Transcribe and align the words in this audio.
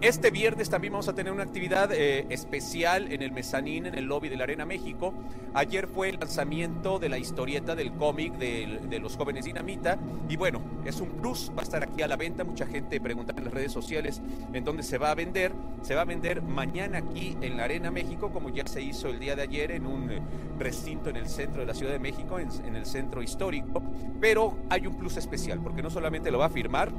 Este 0.00 0.30
viernes 0.30 0.70
también 0.70 0.92
vamos 0.92 1.08
a 1.08 1.12
tener 1.12 1.32
una 1.32 1.42
actividad 1.42 1.90
eh, 1.92 2.24
especial 2.30 3.10
en 3.10 3.20
el 3.20 3.32
mezanín, 3.32 3.84
en 3.84 3.96
el 3.96 4.04
lobby 4.04 4.28
de 4.28 4.36
la 4.36 4.44
Arena 4.44 4.64
México. 4.64 5.12
Ayer 5.54 5.88
fue 5.88 6.10
el 6.10 6.20
lanzamiento 6.20 7.00
de 7.00 7.08
la 7.08 7.18
historieta 7.18 7.74
del 7.74 7.92
cómic 7.94 8.34
de, 8.34 9.00
los 9.00 9.16
jóvenes 9.16 9.44
Dinamita. 9.44 9.98
Y 10.28 10.36
bueno, 10.36 10.62
es 10.84 11.00
un 11.00 11.08
plus, 11.08 11.50
va 11.50 11.62
a 11.62 11.64
estar 11.64 11.82
aquí 11.82 12.02
a 12.02 12.06
la 12.06 12.14
venta. 12.14 12.44
Mucha 12.44 12.64
gente 12.64 13.00
pregunta 13.00 13.34
en 13.36 13.44
las 13.44 13.52
redes 13.52 13.72
sociales 13.72 14.22
en 14.52 14.64
dónde 14.64 14.84
se 14.84 14.98
va 14.98 15.10
a 15.10 15.16
vender. 15.16 15.50
Se 15.82 15.96
va 15.96 16.02
a 16.02 16.04
vender 16.04 16.42
mañana 16.42 16.98
aquí 16.98 17.36
en 17.40 17.56
la 17.56 17.64
Arena 17.64 17.90
México, 17.90 18.30
como 18.30 18.50
ya 18.50 18.68
se 18.68 18.80
hizo 18.80 19.08
el 19.08 19.18
día 19.18 19.34
de 19.34 19.42
ayer 19.42 19.72
en 19.72 19.84
un 19.84 20.12
eh, 20.12 20.22
recinto 20.60 21.10
en 21.10 21.16
el 21.16 21.28
centro 21.28 21.62
de 21.62 21.66
la 21.66 21.74
Ciudad 21.74 21.90
de 21.90 21.98
México, 21.98 22.38
en, 22.38 22.50
en 22.64 22.76
el 22.76 22.86
centro 22.86 23.20
histórico. 23.20 23.82
Pero 24.20 24.58
hay 24.70 24.86
un 24.86 24.94
plus 24.94 25.16
especial, 25.16 25.58
porque 25.60 25.82
no 25.82 25.90
solamente 25.90 26.30
lo 26.30 26.38
va 26.38 26.46
a 26.46 26.50
firmar 26.50 26.92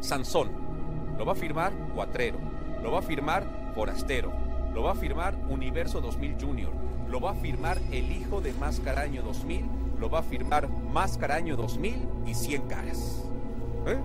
Sansón, 0.00 0.67
lo 1.18 1.26
va 1.26 1.32
a 1.32 1.36
firmar 1.36 1.72
Cuatrero, 1.94 2.38
lo 2.82 2.92
va 2.92 3.00
a 3.00 3.02
firmar 3.02 3.44
Forastero, 3.74 4.32
lo 4.72 4.84
va 4.84 4.92
a 4.92 4.94
firmar 4.94 5.34
Universo 5.48 6.00
2000 6.00 6.36
Junior, 6.40 6.72
lo 7.10 7.20
va 7.20 7.32
a 7.32 7.34
firmar 7.34 7.78
el 7.90 8.12
hijo 8.12 8.40
de 8.40 8.52
Mascaraño 8.54 9.22
2000, 9.22 9.64
lo 9.98 10.08
va 10.08 10.20
a 10.20 10.22
firmar 10.22 10.68
Mascaraño 10.68 11.56
2000 11.56 12.08
y 12.26 12.34
100 12.34 12.62
caras. 12.62 13.24
¿Eh? 13.86 13.98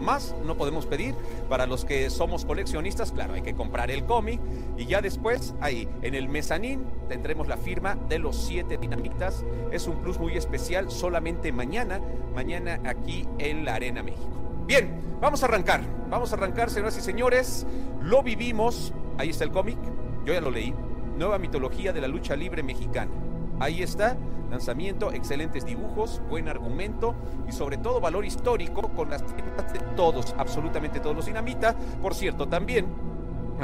Más 0.00 0.34
no 0.44 0.56
podemos 0.56 0.86
pedir. 0.86 1.14
Para 1.48 1.66
los 1.66 1.84
que 1.84 2.10
somos 2.10 2.44
coleccionistas, 2.44 3.12
claro, 3.12 3.34
hay 3.34 3.42
que 3.42 3.54
comprar 3.54 3.90
el 3.90 4.04
cómic. 4.04 4.40
Y 4.76 4.86
ya 4.86 5.00
después, 5.00 5.54
ahí, 5.60 5.88
en 6.02 6.14
el 6.14 6.28
mezanín, 6.28 6.84
tendremos 7.08 7.48
la 7.48 7.56
firma 7.56 7.94
de 8.08 8.18
los 8.18 8.36
siete 8.36 8.76
dinamitas. 8.76 9.44
Es 9.70 9.86
un 9.86 10.02
plus 10.02 10.18
muy 10.18 10.36
especial, 10.36 10.90
solamente 10.90 11.52
mañana, 11.52 12.00
mañana 12.34 12.80
aquí 12.84 13.26
en 13.38 13.64
la 13.64 13.76
Arena 13.76 14.02
México. 14.02 14.32
Bien, 14.66 15.18
vamos 15.20 15.42
a 15.42 15.46
arrancar. 15.46 15.82
Vamos 16.14 16.32
a 16.32 16.36
arrancar, 16.36 16.70
señoras 16.70 16.96
y 16.96 17.00
señores. 17.00 17.66
Lo 18.00 18.22
vivimos. 18.22 18.94
Ahí 19.18 19.30
está 19.30 19.42
el 19.42 19.50
cómic. 19.50 19.76
Yo 20.24 20.32
ya 20.32 20.40
lo 20.40 20.48
leí. 20.48 20.72
Nueva 21.18 21.38
mitología 21.38 21.92
de 21.92 22.00
la 22.00 22.06
lucha 22.06 22.36
libre 22.36 22.62
mexicana. 22.62 23.10
Ahí 23.58 23.82
está. 23.82 24.16
Lanzamiento, 24.48 25.10
excelentes 25.10 25.64
dibujos, 25.64 26.22
buen 26.30 26.48
argumento 26.48 27.16
y 27.48 27.50
sobre 27.50 27.78
todo 27.78 28.00
valor 28.00 28.24
histórico 28.24 28.82
con 28.94 29.10
las 29.10 29.24
firmas 29.24 29.72
de 29.72 29.80
todos, 29.96 30.36
absolutamente 30.38 31.00
todos 31.00 31.16
los 31.16 31.26
dinamita. 31.26 31.74
Por 32.00 32.14
cierto, 32.14 32.46
también 32.46 32.86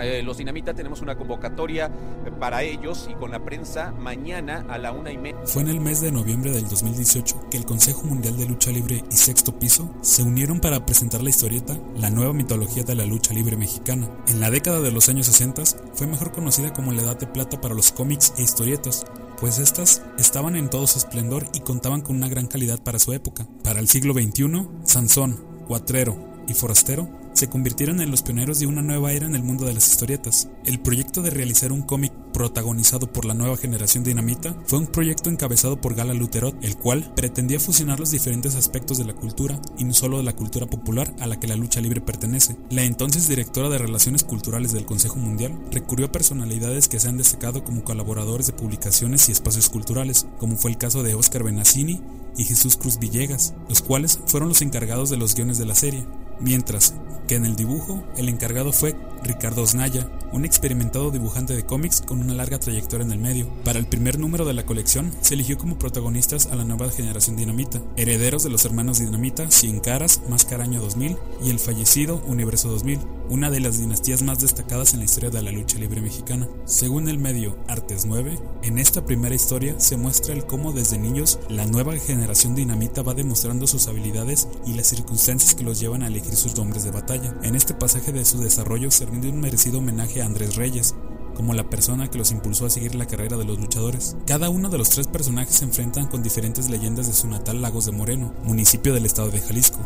eh, 0.03 0.23
los 0.23 0.39
Dinamita 0.39 0.75
tenemos 0.75 1.01
una 1.01 1.17
convocatoria 1.17 1.91
para 2.39 2.63
ellos 2.63 3.09
y 3.11 3.15
con 3.15 3.31
la 3.31 3.45
prensa 3.45 3.93
mañana 3.93 4.65
a 4.69 4.79
la 4.79 4.93
una 4.93 5.13
y 5.13 5.19
media. 5.19 5.41
Fue 5.45 5.63
en 5.63 5.69
el 5.69 5.81
mes 5.81 6.01
de 6.01 6.13
noviembre 6.13 6.53
del 6.53 6.69
2018 6.69 7.49
que 7.51 7.57
el 7.57 7.65
Consejo 7.65 8.05
Mundial 8.05 8.37
de 8.37 8.47
Lucha 8.47 8.71
Libre 8.71 9.05
y 9.11 9.17
Sexto 9.17 9.59
Piso 9.59 9.91
se 10.01 10.23
unieron 10.23 10.61
para 10.61 10.87
presentar 10.87 11.23
la 11.23 11.31
historieta 11.31 11.77
La 11.97 12.11
nueva 12.11 12.33
mitología 12.33 12.85
de 12.85 12.95
la 12.95 13.07
lucha 13.07 13.35
libre 13.35 13.57
mexicana. 13.57 14.09
En 14.29 14.41
la 14.41 14.51
década 14.51 14.81
de 14.81 14.93
los 14.93 15.09
años 15.09 15.27
60 15.27 15.51
fue 15.95 16.07
mejor 16.07 16.33
conocida 16.33 16.73
como 16.73 16.93
la 16.93 17.03
Edad 17.03 17.19
de 17.19 17.27
Plata 17.27 17.61
para 17.61 17.75
los 17.75 17.93
cómics 17.93 18.33
e 18.39 18.43
historietas, 18.43 19.05
pues 19.41 19.59
estas 19.59 20.03
estaban 20.19 20.57
en 20.57 20.71
todo 20.71 20.87
su 20.87 20.99
esplendor 20.99 21.47
y 21.55 21.61
contaban 21.61 22.03
con 22.03 22.17
una 22.17 22.29
gran 22.29 22.47
calidad 22.47 22.83
para 22.83 22.99
su 22.99 23.13
época. 23.13 23.47
Para 23.65 23.81
el 23.81 23.89
siglo 23.89 24.13
XXI, 24.15 24.69
Sansón, 24.85 25.45
Cuatrero 25.67 26.17
y 26.47 26.55
Forastero 26.55 27.09
se 27.41 27.49
convirtieron 27.49 28.03
en 28.03 28.11
los 28.11 28.21
pioneros 28.21 28.59
de 28.59 28.67
una 28.67 28.83
nueva 28.83 29.13
era 29.13 29.25
en 29.25 29.35
el 29.35 29.43
mundo 29.43 29.65
de 29.65 29.73
las 29.73 29.89
historietas. 29.89 30.51
El 30.67 30.79
proyecto 30.79 31.23
de 31.23 31.31
realizar 31.31 31.73
un 31.73 31.81
cómic 31.81 32.13
protagonizado 32.35 33.11
por 33.11 33.25
la 33.25 33.33
nueva 33.33 33.57
generación 33.57 34.05
dinamita 34.05 34.55
fue 34.67 34.79
un 34.79 34.89
proyecto 34.89 35.31
encabezado 35.31 35.81
por 35.81 35.95
Gala 35.95 36.13
Luterot, 36.13 36.55
el 36.63 36.77
cual 36.77 37.11
pretendía 37.17 37.59
fusionar 37.59 37.99
los 37.99 38.11
diferentes 38.11 38.57
aspectos 38.57 38.99
de 38.99 39.07
la 39.07 39.15
cultura 39.15 39.59
y 39.79 39.85
no 39.85 39.95
solo 39.95 40.19
de 40.19 40.25
la 40.25 40.37
cultura 40.37 40.67
popular 40.67 41.15
a 41.19 41.27
la 41.27 41.41
que 41.41 41.47
la 41.47 41.57
lucha 41.57 41.81
libre 41.81 42.03
pertenece. 42.03 42.59
La 42.69 42.85
entonces 42.85 43.27
directora 43.27 43.71
de 43.71 43.79
Relaciones 43.79 44.23
Culturales 44.23 44.75
del 44.75 44.85
Consejo 44.85 45.17
Mundial 45.17 45.59
recurrió 45.73 46.09
a 46.09 46.13
personalidades 46.13 46.89
que 46.89 47.01
se 47.01 47.09
han 47.09 47.17
destacado 47.17 47.65
como 47.65 47.85
colaboradores 47.85 48.49
de 48.49 48.53
publicaciones 48.53 49.31
y 49.31 49.33
espacios 49.33 49.71
culturales, 49.71 50.27
como 50.37 50.59
fue 50.59 50.73
el 50.73 50.77
caso 50.77 51.03
de 51.03 51.15
Oscar 51.15 51.43
Benassini 51.43 52.03
y 52.37 52.45
Jesús 52.45 52.77
Cruz 52.77 52.99
Villegas, 52.99 53.55
los 53.71 53.81
cuales 53.81 54.21
fueron 54.27 54.51
los 54.51 54.61
encargados 54.61 55.09
de 55.09 55.17
los 55.17 55.35
guiones 55.35 55.57
de 55.57 55.65
la 55.65 55.75
serie 55.75 56.05
mientras 56.41 56.95
que 57.31 57.37
en 57.37 57.47
el 57.47 57.55
dibujo 57.55 58.03
el 58.17 58.29
encargado 58.29 58.73
fue 58.73 58.97
Ricardo 59.23 59.63
Osnaya, 59.63 60.05
un 60.33 60.45
experimentado 60.45 61.11
dibujante 61.11 61.55
de 61.55 61.65
cómics 61.65 62.01
con 62.01 62.21
una 62.21 62.35
larga 62.35 62.59
trayectoria 62.59 63.05
en 63.05 63.13
el 63.13 63.19
medio. 63.19 63.49
Para 63.65 63.79
el 63.79 63.87
primer 63.87 64.19
número 64.19 64.45
de 64.45 64.55
la 64.55 64.67
colección 64.67 65.13
se 65.21 65.35
eligió 65.35 65.59
como 65.59 65.79
protagonistas 65.79 66.47
a 66.47 66.57
la 66.57 66.65
nueva 66.65 66.91
generación 66.91 67.37
Dinamita, 67.37 67.81
herederos 67.97 68.43
de 68.43 68.51
los 68.51 68.65
hermanos 68.65 68.99
Dinamita, 68.99 69.51
Cien 69.51 69.81
Caras, 69.81 70.23
Máscara 70.29 70.65
Año 70.65 70.81
2000 70.81 71.17
y 71.43 71.51
el 71.51 71.59
fallecido 71.59 72.23
Universo 72.27 72.69
2000, 72.69 73.01
una 73.29 73.51
de 73.51 73.61
las 73.61 73.79
dinastías 73.79 74.23
más 74.23 74.41
destacadas 74.41 74.93
en 74.93 75.01
la 75.01 75.05
historia 75.05 75.31
de 75.31 75.43
la 75.43 75.53
lucha 75.53 75.79
libre 75.79 76.01
mexicana. 76.01 76.49
Según 76.65 77.09
el 77.09 77.19
medio 77.19 77.57
Artes 77.69 78.07
9, 78.07 78.39
en 78.63 78.79
esta 78.79 79.05
primera 79.05 79.35
historia 79.35 79.79
se 79.79 79.97
muestra 79.97 80.35
el 80.35 80.45
cómo 80.47 80.73
desde 80.73 80.99
niños 80.99 81.39
la 81.49 81.67
nueva 81.67 81.97
generación 81.97 82.55
Dinamita 82.55 83.03
va 83.03 83.15
demostrando 83.15 83.67
sus 83.67 83.87
habilidades 83.89 84.49
y 84.67 84.75
las 84.75 84.89
circunstancias 84.89 85.55
que 85.55 85.65
los 85.65 85.81
llevan 85.81 86.03
a 86.03 86.09
elegir 86.09 86.35
sus 86.35 86.57
nombres 86.57 86.85
de 86.85 86.91
batalla. 86.91 87.37
En 87.43 87.55
este 87.55 87.75
pasaje 87.75 88.13
de 88.13 88.25
su 88.25 88.39
desarrollo 88.39 88.91
se 88.91 89.07
rinde 89.07 89.29
un 89.29 89.41
merecido 89.41 89.79
homenaje 89.79 90.20
Andrés 90.23 90.57
Reyes, 90.57 90.95
como 91.35 91.55
la 91.55 91.71
persona 91.71 92.11
que 92.11 92.19
los 92.19 92.33
impulsó 92.33 92.67
a 92.67 92.71
seguir 92.71 92.95
la 92.95 93.07
carrera 93.07 93.37
de 93.37 93.45
los 93.45 93.59
luchadores. 93.59 94.17
Cada 94.27 94.51
uno 94.51 94.69
de 94.69 94.79
los 94.79 94.91
tres 94.91 95.07
personajes 95.07 95.57
se 95.57 95.65
enfrentan 95.65 96.07
con 96.07 96.23
diferentes 96.23 96.69
leyendas 96.69 97.07
de 97.07 97.13
su 97.13 97.29
natal 97.29 97.63
Lagos 97.63 97.87
de 97.87 97.93
Moreno, 97.93 98.35
municipio 98.45 98.93
del 98.93 99.07
estado 99.07 99.31
de 99.31 99.41
Jalisco, 99.41 99.79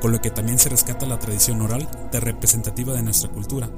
con 0.00 0.12
lo 0.12 0.20
que 0.20 0.30
también 0.30 0.58
se 0.58 0.68
rescata 0.68 1.06
la 1.06 1.18
tradición 1.18 1.60
oral 1.60 1.88
de 2.10 2.20
representativa 2.20 2.94
de 2.94 3.02
nuestra 3.02 3.30
cultura. 3.30 3.70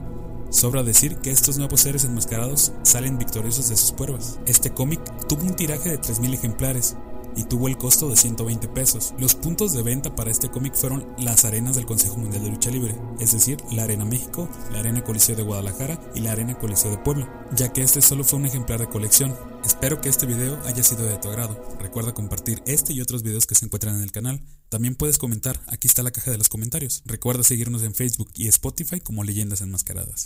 Sobra 0.50 0.84
decir 0.84 1.16
que 1.16 1.32
estos 1.32 1.58
nuevos 1.58 1.80
seres 1.80 2.04
enmascarados 2.04 2.72
salen 2.82 3.18
victoriosos 3.18 3.68
de 3.68 3.76
sus 3.76 3.90
pruebas. 3.90 4.38
Este 4.46 4.70
cómic 4.70 5.00
tuvo 5.26 5.42
un 5.42 5.56
tiraje 5.56 5.90
de 5.90 6.00
3.000 6.00 6.34
ejemplares, 6.34 6.96
y 7.36 7.44
tuvo 7.44 7.68
el 7.68 7.78
costo 7.78 8.08
de 8.08 8.16
120 8.16 8.68
pesos. 8.68 9.14
Los 9.18 9.34
puntos 9.34 9.72
de 9.72 9.82
venta 9.82 10.14
para 10.14 10.30
este 10.30 10.50
cómic 10.50 10.74
fueron 10.74 11.06
las 11.18 11.44
arenas 11.44 11.76
del 11.76 11.86
Consejo 11.86 12.16
Mundial 12.16 12.44
de 12.44 12.50
Lucha 12.50 12.70
Libre, 12.70 12.96
es 13.20 13.32
decir, 13.32 13.58
la 13.72 13.84
Arena 13.84 14.04
México, 14.04 14.48
la 14.72 14.80
Arena 14.80 15.04
Coliseo 15.04 15.36
de 15.36 15.42
Guadalajara 15.42 16.00
y 16.14 16.20
la 16.20 16.32
Arena 16.32 16.58
Coliseo 16.58 16.90
de 16.90 16.98
Puebla, 16.98 17.46
ya 17.54 17.72
que 17.72 17.82
este 17.82 18.02
solo 18.02 18.24
fue 18.24 18.38
un 18.38 18.46
ejemplar 18.46 18.80
de 18.80 18.88
colección. 18.88 19.34
Espero 19.64 20.00
que 20.00 20.08
este 20.08 20.26
video 20.26 20.58
haya 20.66 20.82
sido 20.82 21.04
de 21.04 21.16
tu 21.16 21.28
agrado. 21.28 21.62
Recuerda 21.80 22.12
compartir 22.12 22.62
este 22.66 22.92
y 22.92 23.00
otros 23.00 23.22
videos 23.22 23.46
que 23.46 23.54
se 23.54 23.64
encuentran 23.64 23.96
en 23.96 24.02
el 24.02 24.12
canal. 24.12 24.42
También 24.68 24.94
puedes 24.94 25.18
comentar, 25.18 25.60
aquí 25.68 25.86
está 25.86 26.02
la 26.02 26.10
caja 26.10 26.30
de 26.30 26.38
los 26.38 26.48
comentarios. 26.48 27.02
Recuerda 27.06 27.42
seguirnos 27.44 27.82
en 27.82 27.94
Facebook 27.94 28.30
y 28.34 28.48
Spotify 28.48 29.00
como 29.00 29.24
Leyendas 29.24 29.60
Enmascaradas. 29.60 30.22